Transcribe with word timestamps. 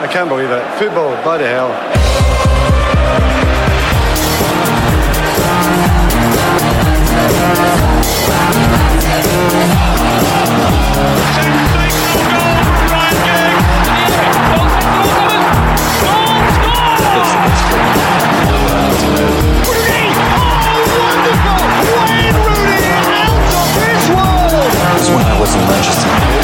I 0.00 0.06
can't 0.06 0.30
believe 0.30 0.50
it. 0.50 0.78
Football, 0.78 1.22
bloody 1.22 1.44
hell. 1.44 1.68
was 25.00 25.10
when 25.10 25.26
I 25.26 25.40
was 25.40 25.54
in 25.54 25.60
Manchester. 25.60 26.39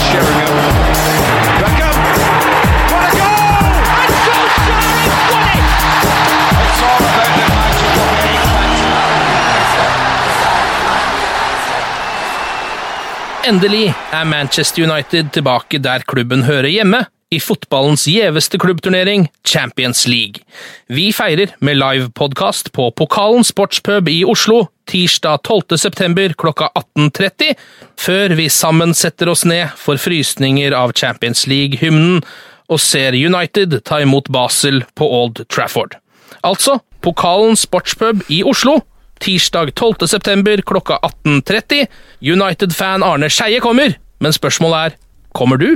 Endelig 13.47 13.93
er 14.11 14.25
Manchester 14.27 14.83
United 14.83 15.29
tilbake 15.31 15.79
der 15.79 16.03
klubben 16.03 16.41
hører 16.49 16.67
hjemme, 16.67 17.05
i 17.31 17.39
fotballens 17.39 18.09
gjeveste 18.11 18.59
klubbturnering, 18.59 19.29
Champions 19.47 20.01
League. 20.11 20.43
Vi 20.91 21.13
feirer 21.15 21.53
med 21.63 21.79
livepodkast 21.79 22.73
på 22.75 22.89
Pokalen 22.99 23.47
sportspub 23.47 24.11
i 24.11 24.25
Oslo 24.27 24.65
tirsdag 24.91 25.45
12. 25.47 25.79
september 25.79 26.35
klokka 26.35 26.73
18.30, 26.99 27.55
før 27.95 28.35
vi 28.35 28.49
sammen 28.51 28.95
setter 28.99 29.31
oss 29.31 29.45
ned 29.47 29.79
for 29.79 29.95
frysninger 29.95 30.75
av 30.75 30.97
Champions 30.99 31.47
League-hymnen 31.47 32.25
og 32.67 32.83
ser 32.83 33.15
United 33.15 33.79
ta 33.87 34.03
imot 34.03 34.27
Basel 34.35 34.83
på 34.99 35.07
Old 35.21 35.45
Trafford. 35.47 35.95
Altså 36.43 36.81
Pokalen 36.99 37.55
sportspub 37.55 38.27
i 38.27 38.43
Oslo 38.43 38.81
tirsdag 39.23 39.75
12. 39.75 40.07
september 40.11 40.63
klokka 40.67 40.99
18.30. 41.03 41.87
United-fan 42.21 43.05
Arne 43.07 43.31
Skeie 43.33 43.61
kommer, 43.65 43.97
men 44.21 44.35
spørsmålet 44.35 44.79
er 44.93 44.99
kommer 45.37 45.61
du? 45.61 45.71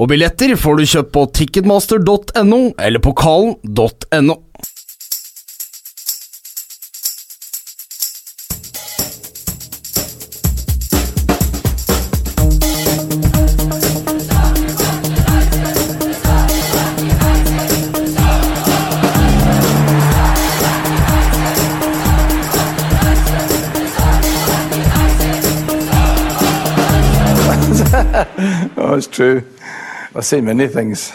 Og 0.00 0.08
billetter 0.12 0.54
får 0.56 0.78
du 0.78 0.84
kjøpt 0.88 1.12
på 1.12 1.26
ticketmaster.no 1.36 2.60
eller 2.78 3.02
pokalen.no. 3.04 4.36
Oh, 28.76 28.94
it's 28.94 29.06
true. 29.06 29.44
I've 30.16 30.24
seen 30.24 30.44
many 30.46 30.66
things. 30.66 31.12